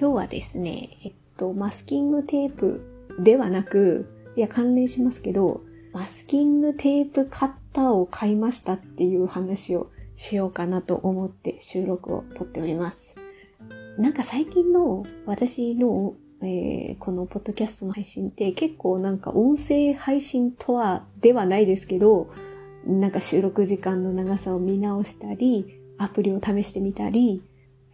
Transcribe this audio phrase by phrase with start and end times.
[0.00, 2.84] 今日はですね、えっと、マスキングテープ
[3.18, 13.16] ではなく、いや、関連しますけど、マスキングテープカッターを買いましたっていう話をしようかなと思って収録を撮っております。
[13.98, 22.30] なんか最近の私の、えー、このポッドキャストの配信って結構なんか音声配信とはではないですけど、
[22.86, 27.42] なんか収録時間の長さを見直したり、アプリを試してみたり、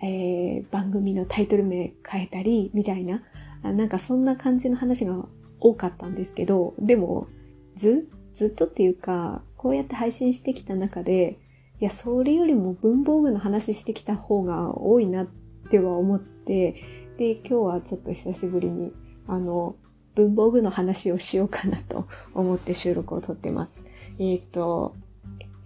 [0.03, 3.23] えー、番組のタイトル名変えたり、みたいな、
[3.63, 5.27] なんかそんな感じの話が
[5.61, 7.29] 多かったんですけど、でも、
[7.77, 11.39] ず、ずっとっていうか、こうやって配信してきた中で、
[11.81, 15.27] いや、それよりも文房具の話してきた方が多いなっ
[15.71, 16.75] ては思って、
[17.17, 18.93] で、今日はちょっと久しぶりに、
[19.27, 19.77] あの、
[20.15, 23.85] 文房具の話をしようかなと思って収録を撮ってます。
[24.19, 24.95] えっ、ー、と、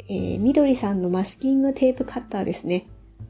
[0.08, 2.86] えー、みどりさんのマスキングテープカッターですね。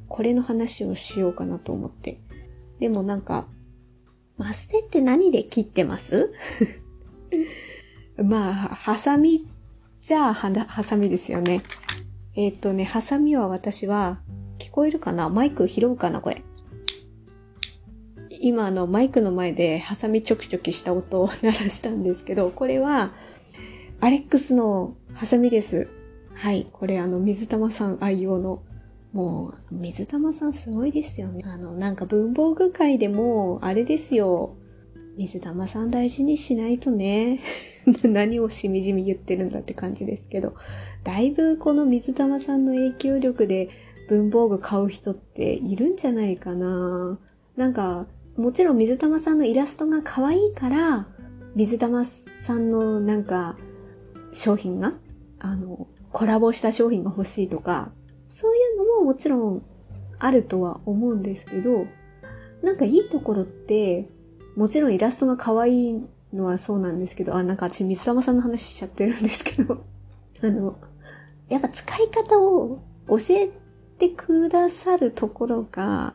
[0.08, 2.20] これの話をしようかなと思って。
[2.80, 3.46] でもなんか、
[4.36, 6.32] マステって何で切ってます？
[8.16, 9.46] まあ、ハサミ
[10.00, 11.60] じゃあ、ハサミですよね。
[12.34, 14.20] えっ、ー、とね、ハサミは私は、
[14.58, 15.28] 聞こえるかな？
[15.28, 16.42] マイク拾うかなこれ。
[18.40, 23.10] 今あのマイクの前でハサミチョキチョキした音を鳴らしたんですけど、これは
[24.00, 25.88] アレックスのハサミです。
[26.34, 26.68] はい。
[26.72, 28.62] これあの水玉さん愛用の。
[29.12, 31.42] もう、水玉さんすごいですよね。
[31.46, 34.56] あの、なんか文房具界でも、あれですよ。
[35.16, 37.40] 水玉さん大事にしないとね。
[38.04, 40.54] 何をしみじみ言ってるんだって感じですけど。
[41.02, 43.68] だいぶこの水玉さんの影響力で
[44.08, 47.18] 文房具買う人っているんじゃないかな。
[47.56, 51.08] なんか、もちろん水玉さんのイラストが可愛いから、
[51.56, 53.56] 水玉さんのなんか、
[54.32, 54.94] 商品が、
[55.40, 57.90] あの、コラボした商品が欲しいとか、
[58.98, 59.62] ももちろん
[60.18, 61.86] あるとは思うんですけど、
[62.62, 64.08] なんかいいところって、
[64.56, 69.84] もちろんイラストが可愛いのはそうなんですけど、あ、なんか私水玉さんの話しちゃってるんですけど、
[70.42, 70.76] あの、
[71.48, 73.50] やっぱ使い方を教え
[73.98, 76.14] てくださるところが、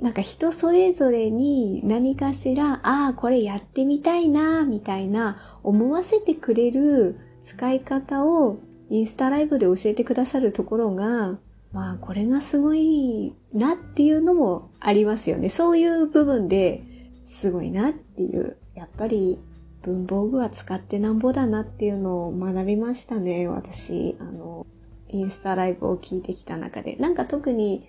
[0.00, 8.58] なんか人それぞれに何かしら、ああ、これやってみたいな、みたいな思わせてくれる使い方を
[8.90, 11.38] インスタライブで教えてくださるところが、
[11.72, 15.48] まあこれがすごいなっていうのもありますよね。
[15.48, 16.82] そういう部分で
[17.24, 19.38] すごいなっていう、やっぱり
[19.82, 24.16] 文房具は使ってなんぼだなっていうのを学びましたね、私。
[24.20, 24.66] あの、
[25.08, 26.96] インスタライブを聞いてきた中で。
[26.96, 27.88] なんか特に、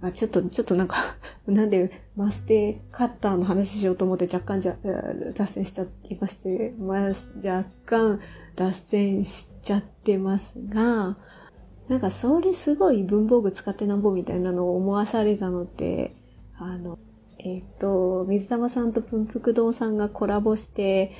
[0.00, 0.96] あ、ちょっと、ちょっとなんか
[1.46, 4.76] なんでマステカッターの話しようと思って若干じゃ、
[5.34, 7.08] 脱線しちゃいまして、まあ、
[7.44, 8.20] 若干
[8.54, 11.16] 脱線しちゃってますが、
[11.88, 16.14] なんかそれすごい文房具使ってなんぼみたいなのを思わされたのって、
[16.58, 16.98] あの、
[17.38, 21.12] えっ、と、水玉さんと文福堂さんがコラボして、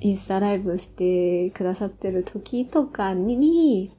[0.00, 3.96] インスタライブしてくださってる時とかに、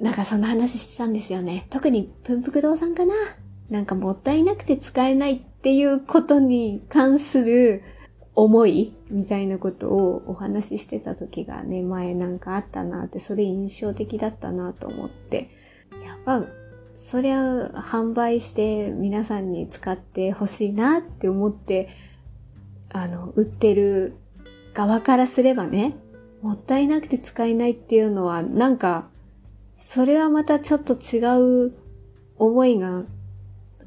[0.00, 1.66] なんかそんな話してたんですよね。
[1.70, 3.14] 特に文福堂さんかな。
[3.70, 7.82] なんかもったいなくて使えないっていうことに関する
[8.36, 15.50] 思いみたいなことをお話ししてた時がね、前なんかあったなって、それ印象的だったなと思って。
[16.04, 16.46] やっぱ
[16.96, 21.88] そりゃ販売して皆さんに使ってほしいなって思って、
[22.92, 24.16] あの、売ってる
[24.74, 25.96] 側からすればね、
[26.42, 29.08] もったいなくて使えないっていうのは、なんか、
[29.78, 31.74] それはまたちょっと違う
[32.38, 33.04] 思いが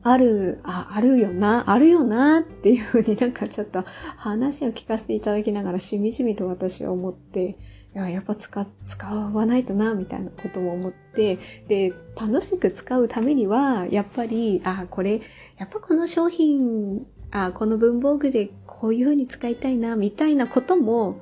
[0.01, 3.83] ある、あ、あるよな、あるよなっていうふうになんかちょっと
[4.15, 7.57] 話を聞かせていただきながらしみじみと私は思って、
[7.95, 11.37] いや、やっぱ使、使わないとな、みたいなことも思って、
[11.67, 15.21] で、楽しく使うためには、やっぱり、あ、これ、
[15.57, 21.21] やっぱこの商品、あ、この文房具でこういう風に使いたいな、みたいなことも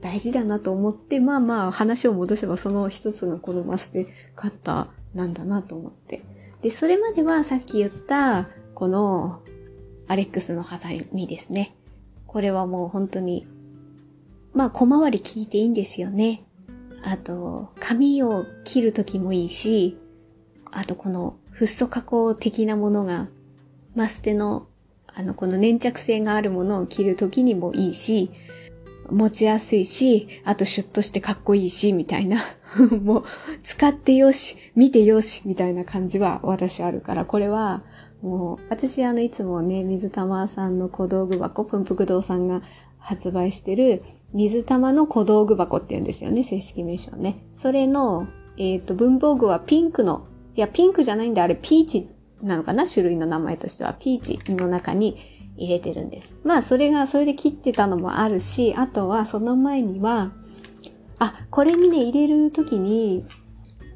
[0.00, 6.22] 大事だなと思って、まあまあ話を戻せばその一つがこのマステカッターなんだなと思って。
[6.62, 9.40] で、それまではさっき言った、この
[10.06, 11.74] アレックスのハサミですね。
[12.26, 13.46] これはもう本当に
[14.58, 16.42] まあ、小回り聞いていいんですよね。
[17.04, 19.96] あと、髪を切るときもいいし、
[20.72, 23.28] あとこのフッ素加工的なものが、
[23.94, 24.66] マステの、
[25.14, 28.30] あの、この粘着性があるものを切るときにもいいし、
[29.10, 32.42] 持ちやすいし、あとシュッとしてかっこいいし、みたいな。
[33.02, 33.24] もう、
[33.62, 37.82] 使ってよし、見てよし、みたいな感じは私あるから、これは、
[38.22, 42.62] もう、私あの、いつもね、水玉さんの小道具箱、ぷんぷく堂さんが
[42.98, 44.02] 発売してる、
[44.34, 47.44] 水玉の小道具箱って言うんですよね、正式名称ね。
[47.54, 48.26] それの、
[48.58, 52.08] えっ、ー、と、文房具はピンクの、いや、ピンクじゃないんだ、あれピーチ
[52.42, 52.86] なのかな？
[52.86, 55.16] 種類の名前としては、ピーチの中に
[55.58, 56.34] 入れてるんです。
[56.44, 60.32] まあ、それが、それで切ってたのもあるし、あとは、その前には、
[61.18, 63.24] あ、これにね、入れるときに、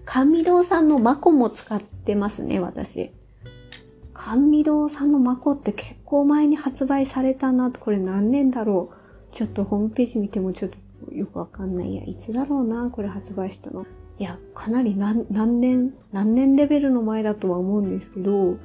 [0.04, 3.12] 甘味堂さんのマコも使ってますね、私。
[4.14, 9.34] 甘味堂さんのマコって結構前に発売されたなこれ何年だろう？
[9.34, 12.04] ちょっとホームページ見てもちょっとよくわかんないいや。
[12.04, 13.86] いつだろうな、これ発売したの。
[14.18, 15.26] いや、かなり何
[15.60, 18.58] 年、何年レベルの前だとは思うんですけど、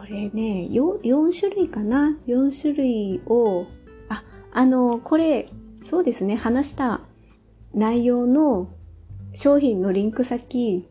[0.00, 3.66] これね、4, 4種類かな ?4 種類を、
[4.08, 5.50] あ、あの、これ、
[5.82, 7.02] そうですね、話した
[7.74, 8.70] 内容の
[9.34, 10.88] 商品のリンク先、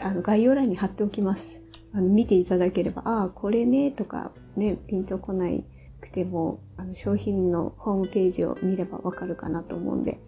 [0.00, 1.60] あの、概要欄に貼っておきます。
[1.92, 5.64] あの、見ていただければ、ああ、これね、とか、ね、ピンとこない
[6.00, 10.18] くても、あの、商品のホームページを見ればわかるかなと思うんで、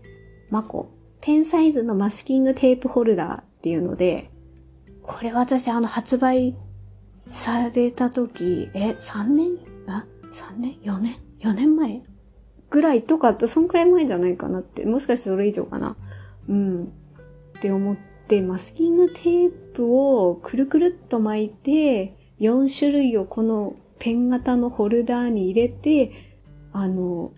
[0.50, 4.30] マコ、ペンサイズのマスキングテープホルダーっていうので、
[5.02, 6.56] これ私あの発売
[7.16, 9.48] された時、え、3年？
[9.86, 12.02] あ ?3 年 ?4 年 ?4 年前？
[12.68, 14.84] ぐらいとかって、そんくらい前じゃないかなって。
[14.84, 15.96] もしかしてそれ以上かな。
[16.46, 16.84] うん。
[16.84, 17.96] って思っ
[18.28, 26.12] て、マスキングテープをくるくるっと巻いて、4種類をこのペン型のホルダーに入れて、
[26.72, 27.32] あの、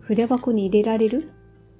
[0.00, 1.30] 筆箱に入れられる？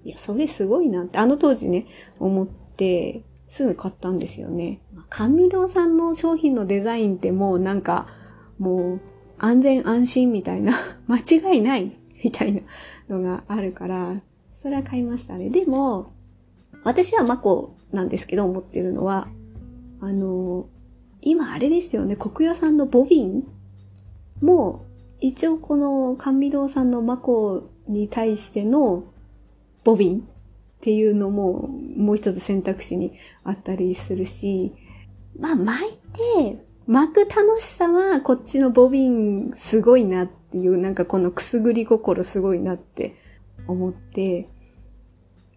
[0.04, 1.86] いや、それすごいなって、あの当時ね、
[2.18, 4.80] 思って、すぐ買ったんですよね。
[5.08, 8.06] 甘味堂さんの商品のデザインってもうなんか、
[8.58, 9.00] もう
[9.38, 10.74] 安全安心みたいな、
[11.06, 12.62] 間違いないみたいな
[13.08, 14.22] のがあるから、
[14.52, 15.50] それは買いましたね。
[15.50, 16.12] でも、
[16.82, 19.28] 私はマコなんですけど、思ってるのは、
[20.00, 20.68] あの、
[21.20, 23.44] 今あれですよね、国屋さんのボビン
[24.40, 24.84] も、
[25.20, 29.04] 一応この甘味堂さんのマコに対しての
[29.82, 30.28] ボビン
[30.76, 33.14] っていうのももう一つ選択肢に
[33.44, 34.72] あったりするし、
[35.38, 35.90] まあ巻い
[36.44, 43.16] て、巻く楽しさはこっちのボビンすごいなっていう、なんかこのくすぐり心すごいなって
[43.66, 44.48] 思って、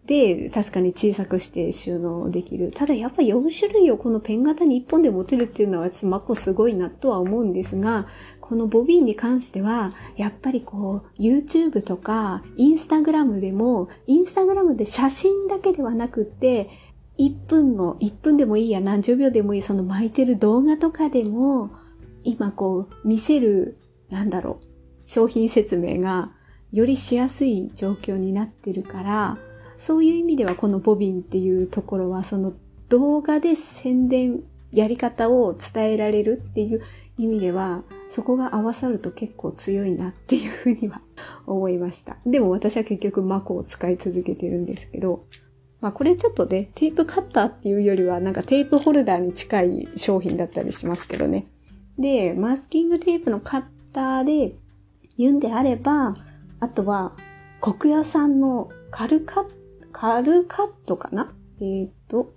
[0.10, 2.72] で、確かに小さくして収納できる。
[2.74, 8.08] ただやっぱ4種類をこのペン型に1本で持てるっていうのは私マコすごいなとは思うんですが、
[8.42, 16.72] このボビンに関しては、やっぱりこう、YouTube とか、Instagram でも、Instagram で写真だけではなくって、
[17.20, 21.70] 1分の、1分でもいいや、何十秒でもいい、その巻いてる動画とかでも、
[22.24, 23.78] 今こう、見せる、
[24.10, 24.66] なんだろう、
[25.06, 26.32] 商品説明が、
[26.72, 29.38] よりしやすい状況になってるから、
[29.80, 32.54] そういう意味ではこのボビンっていうところはその
[32.90, 36.81] 動画で宣伝、やり方を伝えられるっていう
[37.18, 41.02] 意味では、そこが合わさると結構強いなっていうふうには
[41.48, 42.18] 思いました。
[42.26, 45.26] でも私は結局マコを使い続けてるんですけど、
[45.82, 51.46] まあこれちょっとね、テープカッターっていうよりはなんかテープホルダーに近い商品だったりしますけどね。
[51.98, 54.56] で、マスキングテープのカッターで
[55.18, 56.16] 言うんであれば、
[56.60, 57.14] あとは、
[57.62, 59.59] 国屋さんのカルカッ
[60.00, 61.34] カルカットかな？
[61.60, 62.31] えっ、ー、と、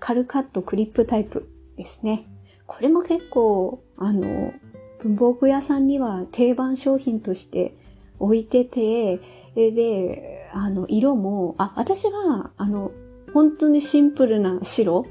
[0.00, 1.46] カルカットクリップタイプ
[1.76, 2.26] ですね。
[2.64, 4.54] これも結構、あの、
[5.00, 7.74] 文房具屋さんには定番商品として
[8.18, 9.20] 置いてて、
[9.54, 12.92] で、あの、色も、あ、私は、あの、
[13.34, 15.04] 本当にシンプルな白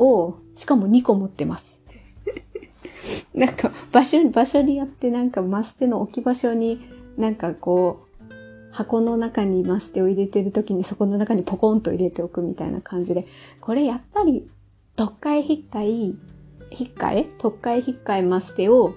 [0.00, 1.80] を、しかも2個持ってます。
[3.32, 6.80] なんか、場所に、場所によってなんかマステの置き場所に
[7.16, 8.07] なんかこう、
[8.70, 13.26] 箱の中にマステを入れてる時にそこの中にポコンと入れておくみたいな感じで、
[13.60, 14.48] これやっぱり、
[14.96, 16.16] とっかえひっかい、
[16.70, 18.94] ひっかえとっかえひっかえマステを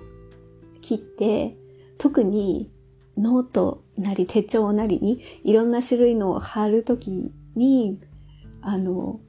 [0.81, 1.55] 切って、
[1.97, 2.71] 特に
[3.17, 7.99] ノートなり手帳なりにいろんな種類のを貼るときに、
[8.61, 9.19] あの、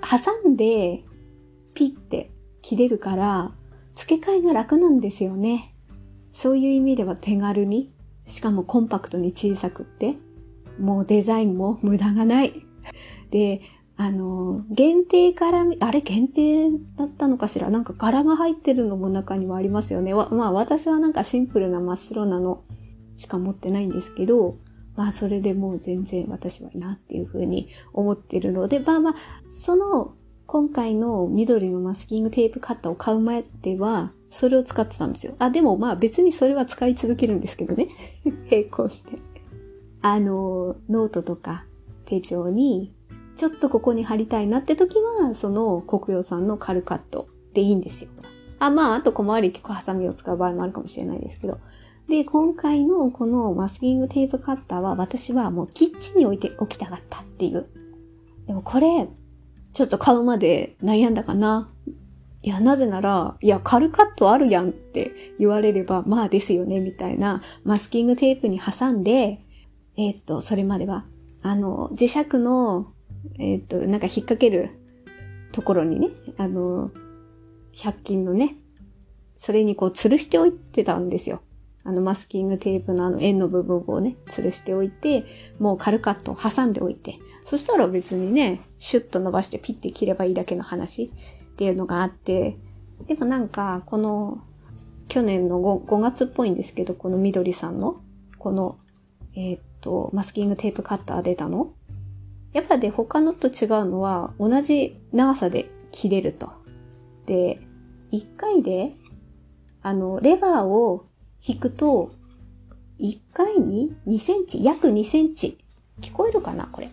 [0.00, 1.02] 挟んで
[1.74, 2.30] ピッて
[2.62, 3.52] 切れるから、
[3.94, 5.74] 付け替えが楽なんですよね。
[6.32, 7.90] そういう意味では手軽に
[8.28, 10.16] しかもコンパクトに小さくって、
[10.78, 12.52] もうデザインも無駄がない。
[13.32, 13.60] で、
[13.96, 17.68] あの、限定から、あれ限定だったのかしら？
[17.68, 20.14] なんか柄が入ってるのも中にはありますよね。
[20.14, 22.62] まあ私はなんかシンプルな真っ白なの
[23.16, 24.58] しか持ってないんですけど、
[24.94, 29.14] まあそれでもう全然私はいいなっていうふうに思ってるので、まあまあ、
[29.50, 30.12] その
[30.46, 35.34] 今回の緑のマスキングテープカッターを買う前では、それを使ってたんですよ。
[35.38, 37.88] あ、でもまあ別にそれは使い続けるんですけどね。
[38.50, 39.18] 並行して。
[40.02, 41.64] あの、ノートとか
[42.04, 42.94] 手帳に、
[43.36, 48.10] ちょっとここに貼りたいなって時は、そのコクヨさんのカルカットでいいんですよ。
[48.58, 51.58] あ、まあ、あと小回り結構ハサミを使う場合もあるかもしれないですけど。
[52.08, 57.66] で、今回のこのマスキングテープカッターは私はもうキッチンに置いておきたかったっていう。
[58.46, 59.08] でもこれ、
[59.72, 61.70] ちょっと買うまで悩んだかな。
[62.42, 69.40] いや、なぜなら、いや、カルカットあるやんって言われれば、まあですよね、みたいな、マスキングテープに挟んで、
[69.96, 71.04] えー、っと、それまでは、
[71.42, 72.92] あの、磁石の、
[73.38, 74.70] えー、っと、なんか引っ掛ける
[75.52, 76.92] ところにね、あの、
[77.72, 78.56] 百均のね、
[79.36, 81.42] それにこう吊るしておいてたんですよ。
[81.84, 85.24] あのマスキングテープのあの円の部分をね、吊るしておいて、
[85.58, 91.10] もうカルカットを挟んでおいて、そしたら別にね、シュッと伸ばしてピッて切ればいいだけの話
[91.58, 92.56] っていうのがあって、
[93.08, 94.44] でもなんか、この、
[95.08, 98.00] 去年の 5, 5月っぽいんですけど、この緑さんの、
[98.38, 98.78] この、
[99.34, 101.72] えー、っと、マスキングテープカッター出たの
[102.52, 106.52] やっぱで他のと違うのは、同じ長さで切れると。
[107.26, 107.58] で、
[108.12, 108.92] 1回で、
[109.82, 111.06] あの、レバーを
[111.44, 112.12] 引くと、
[113.00, 115.58] 1回に2センチ、約2センチ。
[116.00, 116.92] 聞こえるかなこれ。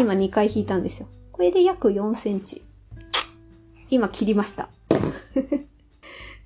[0.00, 1.08] 今2回引いたんですよ。
[1.30, 2.62] これで約4センチ。
[3.90, 4.70] 今切りました。
[4.88, 4.96] こ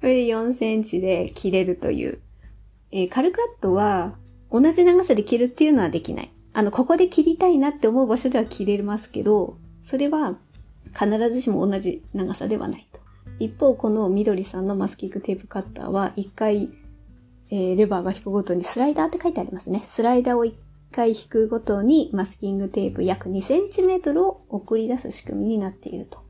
[0.02, 2.18] れで4センチで切れるという。
[2.90, 4.16] えー、カルカットは
[4.50, 6.30] 同じ長さで切るっていうのはできない。
[6.52, 10.36] あの、ここで切りたいなって思う場所では切れますけど、それは
[10.92, 12.98] 必ずしも同じ長さではないと。
[13.38, 16.70] 一方、この緑さんのマスキングテープカッターは、一回、
[17.50, 19.84] えー、レバーが引くごとにスライダーって書いてありますね。
[19.86, 20.44] スライダーを
[20.94, 26.22] 回引くごとにマスキングテープ約2センチメートルを送り出す仕組みになっていると。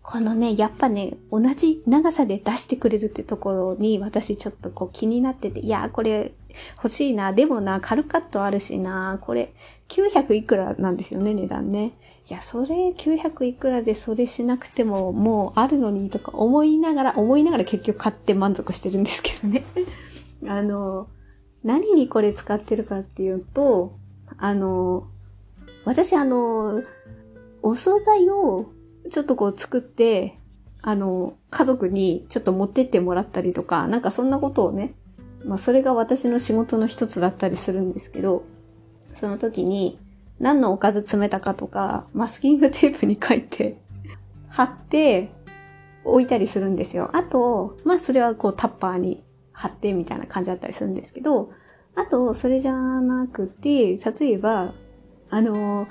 [0.00, 6.32] このね、やっぱね、同じ長さで出してくれるってところに私ちょっとこう気になってて、いや、これ
[6.78, 7.32] 欲しいな。
[7.32, 9.18] でもな、カルカットあるしな。
[9.20, 9.52] これ
[9.88, 11.92] 900いくらなんですよね、値段ね。
[12.30, 19.64] いや、それ900いくらでそれしなくてももうあるのにとか思いながら、思いながら結局買って満足してるんですけどね。
[20.48, 21.08] あの、
[21.64, 23.92] 何にこれ使ってるかっていうと、
[24.36, 25.08] あの、
[25.84, 26.82] 私あの、
[27.62, 28.66] お惣菜を
[29.10, 30.38] ちょっとこう作って、
[30.82, 34.94] あの、家族にちょっと持ってってもらったりとか、なんかそんなことをね、
[35.44, 38.44] まあそれが私の仕事の一つだったりするんですけど、
[39.14, 39.98] その時に
[40.38, 43.78] 何のおかず詰めたかとか、マスキングテープに書いて、
[44.48, 45.30] 貼って
[46.04, 47.10] 置いたりするんですよ。
[47.12, 49.24] あと、まあそれはこうタッパーに
[49.58, 51.50] 貼ってみたいな感じだったりするんですけど、
[51.96, 54.72] あと、それじゃなくて、例えば、
[55.30, 55.88] あの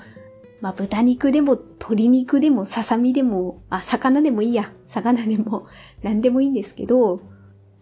[0.62, 4.72] まあ、豚肉でも鶏肉でもささみでも、あ、魚でもいいや。
[4.86, 5.66] 魚でも
[6.02, 7.20] 何でもいいんですけど、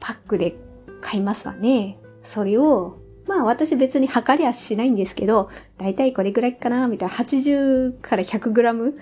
[0.00, 0.56] パックで
[1.00, 1.98] 買いますわね。
[2.24, 8.92] それを、まあ私別に測りはしないんですけど、だいたいこれぐらいかな、みたいな80から100グラム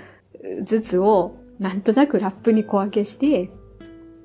[0.62, 3.50] ずつをなんとなくラップに小分けして、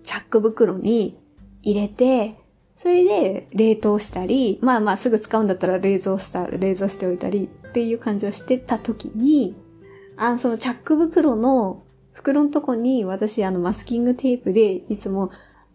[0.03, 1.17] チャック袋に
[1.63, 2.35] 入れて、
[2.81, 9.53] それで冷凍したり、まあまあすぐ使うんだったら冷蔵した、冷蔵しておいたりっていう感じをしてた時に、
[10.15, 11.83] あのそのチャック袋の
[12.13, 15.29] 袋のとこに私あのマスキングテープでいつも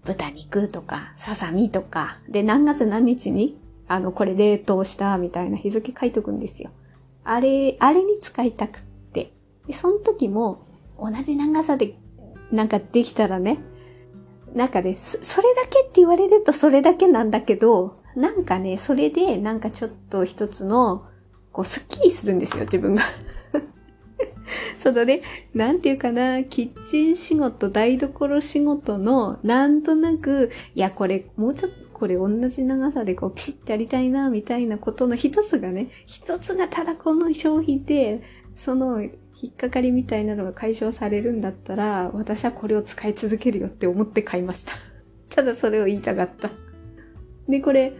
[0.06, 6.70] 豚肉とかささみとかで何月何日にあのこれ冷凍したみたいな日付書いとくんですよ。
[7.22, 8.82] あれ、あれに使いたくっ
[9.12, 9.30] て。
[9.66, 10.64] で、その時も
[10.98, 11.98] 同じ長さで
[12.50, 13.58] なんかできたらね、
[14.54, 21.06] なんかね、それだけって言われるとそれだけなんだけど、なんかね、それでなんかちょっと一つの、
[21.52, 23.02] こう、スッキリするんですよ、自分が。
[24.78, 25.22] そのね、
[25.54, 38.20] なんていうかな、キッチン仕事、台所仕事の、なんとなく、いや、これ、もうちょっと、これ同じ長さでこうピシッてやりたいな、みたいなことの一つがね、一つがただこの商品で、
[38.56, 39.08] その
[39.44, 44.72] 引っかかりみたいなのが解消されるんだったら、私はこれを使い続けるよって思って買いました。
[45.28, 46.50] ただそれを言いたかった。
[47.46, 47.92] で、これ、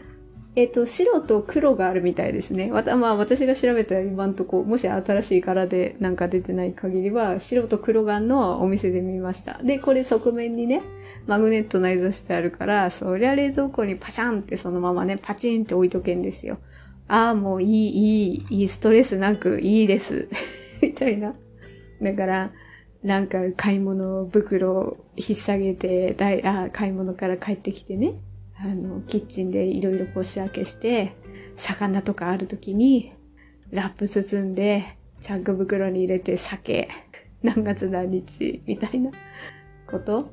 [0.56, 2.72] えっ、ー、と、白と黒があるみたいですね。
[2.72, 9.60] わた、まあ私が調べた今んとこ、もし新しい柄でなんか出てない限りは、白と黒があるのはお店で見ました。
[9.62, 10.80] で、これ側面にね、
[11.26, 16.58] マグネット内蔵してあるから、そりゃ冷蔵庫にパシャンってそのままね、パチンって置いとけんですよ。
[17.06, 20.28] ああ、もういい、いい、いい、ストレスなくいいです。
[20.88, 21.34] みたいな。
[22.02, 22.52] だから、
[23.02, 28.14] なんか買い物袋を引っ提げて、だいあ買い物から帰ってきてね、
[28.56, 31.14] あの、キッチンでいろいろこう仕分けして、
[31.56, 33.12] 魚とかある時に、
[33.70, 36.88] ラップ包んで、チャック袋に入れて酒、
[37.42, 39.10] 何月何日、みたいな
[39.86, 40.30] こと。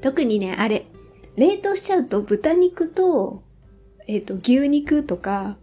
[0.00, 0.86] 特にね、あれ、
[1.36, 3.42] 冷凍しちゃうと豚肉と、
[4.06, 5.56] えっ、ー、と、牛肉とか、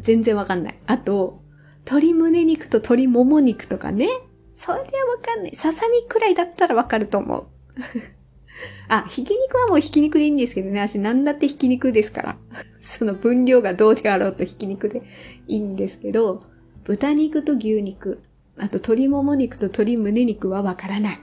[0.00, 0.78] 全然わかんない。
[0.86, 1.41] あと、
[1.84, 4.08] 鶏胸肉と鶏もも肉とかね。
[4.54, 4.86] そりゃわ
[5.20, 5.56] かんない。
[5.56, 7.46] ささみくらいだったらわかると思う。
[8.88, 10.80] あ、ひき肉はもうひき肉でいいんですけどね。
[10.80, 12.36] 私なんだってひき肉ですから。
[12.82, 15.02] その分量がどうであろうとひき肉で
[15.48, 16.42] いいんですけど、
[16.84, 18.20] 豚肉と牛肉。
[18.58, 21.18] あと鶏もも肉と鶏胸肉はわからない。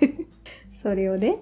[0.82, 1.36] それをね、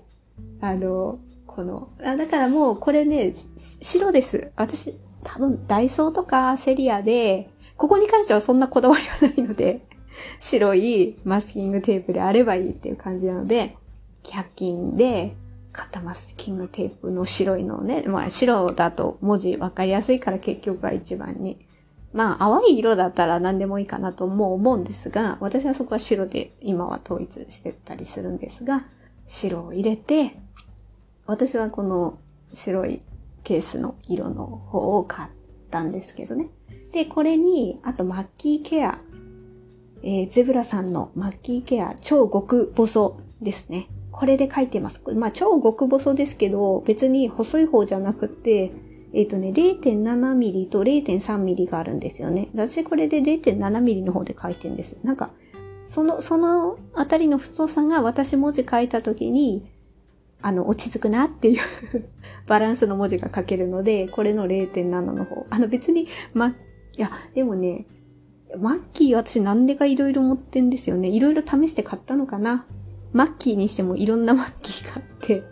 [0.61, 4.50] あの、この、あだからもうこれね、白です。
[4.57, 9.87] 私、多分ダイソーとかセリアで、ここに関してはそんなこだわりはないので、
[10.40, 13.76] 白いマスキングテープであればいいっていう感じなので、
[14.25, 15.37] 100均で
[15.73, 21.64] 型マスキングテープの白いのをね、まあ白だと文字わかりやすいから結局が一番に。
[22.12, 28.87] まあ淡い色だったら何でもいいかなとも思うんですが、私はそこは白で今は統一してたりするんですが、
[29.25, 30.40] 白を入れて、
[31.26, 32.18] 私はこの
[32.52, 33.02] 白い
[33.44, 35.28] ケースの色の方を買っ
[35.71, 36.49] たんですけどね。
[36.93, 38.99] で、これに、あとマッキーケア。
[40.03, 43.89] えー、ゼブラさんのマッキーケア超極細ですね。
[44.13, 45.01] これで書いてます。
[45.15, 48.73] まあ、超極細ですけど、別に細い方じゃなくて、
[49.13, 52.49] えっ、ー、とね、0.7ミリと0.3ミリがあるんですよね。
[52.55, 54.99] 私これで0.7ミリの方で書いてるんです。
[55.03, 55.31] なんか、
[55.87, 59.71] その、そのあたりの太さが私文字書いた時に、
[60.40, 61.61] あの、落ち着くなっていう
[62.47, 65.47] バランスの文字が書けるので、これの0.7の方。
[65.50, 66.54] あの別に、ま、い
[66.97, 67.87] や、でもね、
[68.57, 71.09] マッキー私なんでか色々持ってんですよね。
[71.09, 72.66] 色々試して買ったのかな。
[73.12, 75.42] マッキーにしてもいろんなマッキーがあって、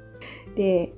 [0.57, 0.95] で、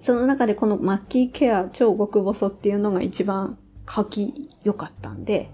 [0.00, 3.58] その中でこのマッキーケア超極細っていうのが一番
[3.88, 5.50] 書き良かったんで、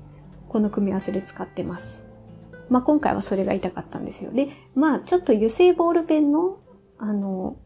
[0.48, 2.04] この組み合わせで使ってます。
[2.68, 4.30] まあ今回はそれが痛かったんですよ。
[4.32, 6.58] で、まあちょっと油性ボールペンの、
[7.02, 7.56] あの、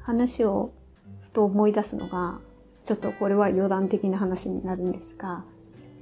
[0.00, 0.72] 話を
[1.20, 2.40] ふと思い出すのが、
[2.82, 5.44] ちょっとこれは余談的な話になるんですが、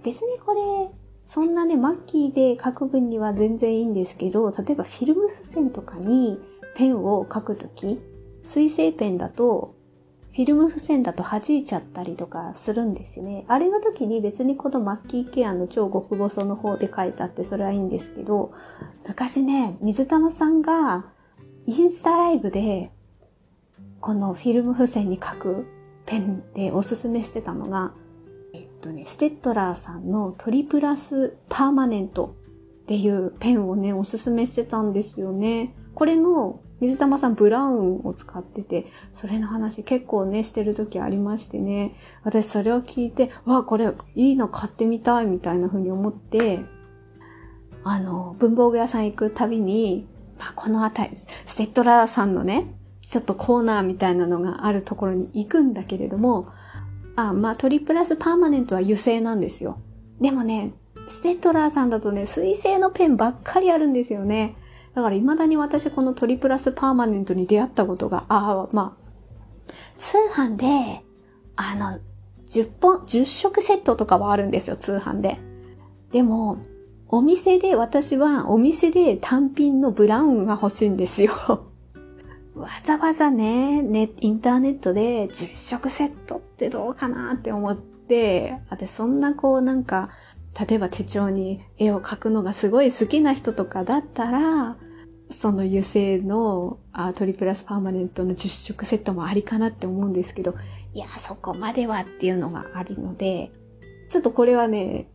[0.04, 0.90] 別にこれ、
[1.24, 6.38] そんなね、マッキーで書く分には全然いいんですけど、例えばフィルム付箋とかに
[6.76, 7.98] ペンを書くとき、
[8.44, 9.74] 水性ペンだと、
[10.30, 13.44] フィルム付箋だと弾いちゃったりとかするんですよね。
[13.48, 18.52] あれの時に別にこのマッキーケアの超極細の方で書いたってそれはいいんですけど、
[19.08, 21.06] 昔ね、水玉さんが
[21.66, 22.90] インスタライブで
[24.00, 25.66] このフィルム付箋に書く
[26.04, 27.94] ペンでおすすめしてたのが、
[28.52, 32.34] えっとね、ステッドラーさんのトリプラスパーマネント
[32.82, 35.74] っていうペンをね、おすすめしてたんですよね。
[35.94, 41.94] これの水玉さんブラウンを使ってて、それの話結構ね、してる時ありましてね。
[42.24, 46.60] 私それを聞いて、わあ、これいいの買ってみたいみたいな風に思って、
[47.84, 50.06] あの、文房具屋さん行くたびに、
[50.50, 52.66] あ、この辺り、ステッドラーさんのね、
[53.00, 56.48] ちょっとコーナーみたいなのがあるところに行くんだけれども、
[57.16, 59.78] あ、まあトリプラスパーマネントは油性なんですよ。
[60.20, 60.72] でもね、
[61.06, 64.56] ステッドラーさんだとね、水性のペンばっかりあるんですよね。
[64.94, 71.04] だから未だに私このトリプラスパーマネントに出会ったことが、ああ、まあ、通販で、
[71.56, 71.98] あの、
[72.46, 75.38] 10本、10色セットとかはあるんですよ、通販で。
[76.12, 76.58] でも、
[77.08, 81.32] お店で、私はお店で単品のブラウンが欲しいんですよ。
[82.54, 90.10] わざわざね、ね、インターネットで10色セットってどうかなって思って、私そんなこうなんか、
[90.68, 94.76] 例えば手帳に絵を描くのがすごい好きな人とかだったら、
[95.30, 100.54] その油性のあトリプラスパーマネントの10色セットもありかなって思うんですけど、
[100.92, 103.50] いや、そこまではっていうのがあるので、
[104.08, 105.08] ちょっとこれはね、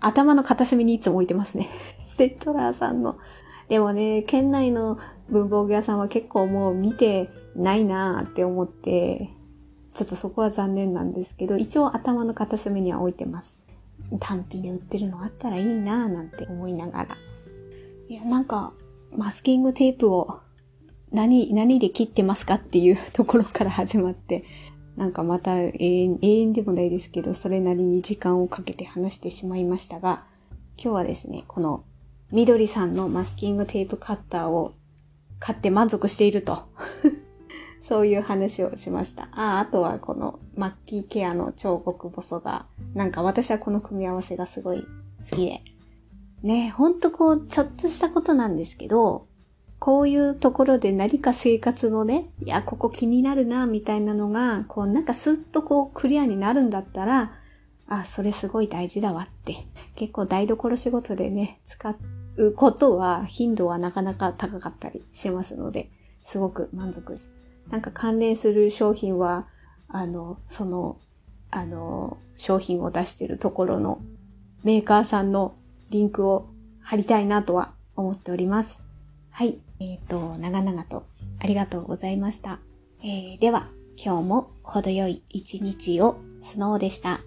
[0.00, 1.68] 頭の片隅にいつも置いてますね。
[2.06, 3.18] セットラーさんの。
[3.68, 9.30] でもね、県内の文房具屋さんは結構もう見てないなーって思って、
[9.94, 13.64] ちょっとそこは残念なんですけど、一応頭の片隅には置いてます。
[14.20, 17.16] 単品で売ってるのあったらいいなーなんて思いながら。
[18.08, 18.72] いや、なんか、
[19.14, 20.40] マスキングテープを
[21.10, 24.44] 何、何で切ってますかっていうところから始まって、
[24.98, 30.24] なんかまた永遠、永遠でもないですけど、それなりに時間をかけて話してしまいましたが、
[30.76, 31.84] 今日はですね、この
[32.32, 34.74] みどりさんのマスキングテープカッターを
[35.38, 36.64] 買って満足していると。
[37.80, 39.28] そういう話をしました。
[39.30, 44.84] ああ、あとはこのマッキーケアの超極細が、なんか私はこの組み合わせがすごい
[45.30, 45.60] 好きで。
[46.42, 49.27] ねほんとこう、ちょっとしたことなんですけど、
[49.78, 57.32] こういうところで何か生活のね、いや、ここ気になるな、みたいなのが、こう、なんかスッとこう、クリアになるんだったら、
[57.86, 59.66] あ、それすごい大事だわって。
[59.94, 61.94] 結構台所仕事でね、使
[62.36, 65.90] うことは頻度はなかなか高かったりしますので、
[66.24, 67.30] すごく満足です。
[67.70, 69.46] なんか関連する商品は、
[69.88, 70.98] あの、その、
[71.50, 74.00] あの、商品を出してるところの
[74.64, 75.54] メーカーさんの
[75.90, 78.80] リンクを貼りたいなとは思っております。
[79.30, 79.60] はい。
[79.80, 81.06] えっ、ー、と、長々と
[81.40, 82.60] ありがとうございました。
[83.02, 87.20] えー、では、今日も程よい一日をスノーでした。